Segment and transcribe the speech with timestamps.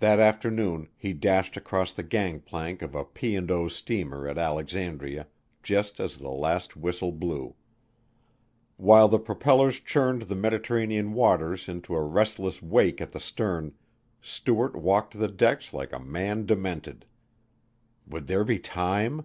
[0.00, 3.34] That afternoon he dashed across the gangplank of a P.
[3.34, 3.66] and O.
[3.68, 5.26] steamer at Alexandria
[5.62, 7.54] just as the last whistle blew.
[8.76, 13.72] While the propellers churned the Mediterranean waters into a restless wake at the stern,
[14.20, 17.06] Stuart walked the decks like a man demented.
[18.06, 19.24] Would there be time?